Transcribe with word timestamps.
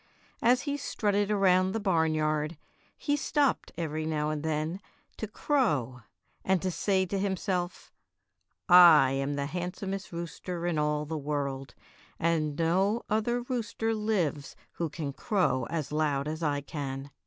As 0.41 0.63
he 0.63 0.77
strutted 0.77 1.29
around 1.29 1.73
the 1.73 1.79
barnyard 1.79 2.57
he 2.97 3.15
stopped 3.15 3.71
every 3.77 4.03
now 4.03 4.31
and 4.31 4.41
then 4.41 4.81
to 5.17 5.27
crow 5.27 6.01
and 6.43 6.59
to 6.63 6.71
say 6.71 7.05
to 7.05 7.19
himself, 7.19 7.91
'T 8.67 8.73
am 8.73 9.35
the 9.35 9.45
handsomest 9.45 10.11
rooster 10.11 10.65
in 10.65 10.79
all 10.79 11.05
the 11.05 11.19
world, 11.19 11.75
and 12.17 12.55
no 12.57 13.03
other 13.11 13.43
rooster 13.43 13.91
hves 13.93 14.55
who 14.71 14.89
can 14.89 15.13
crow 15.13 15.67
as 15.69 15.91
loud 15.91 16.27
as 16.27 16.41
I 16.41 16.61
can." 16.61 17.11